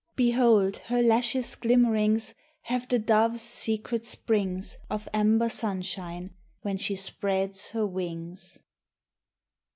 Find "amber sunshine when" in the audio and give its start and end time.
5.13-6.79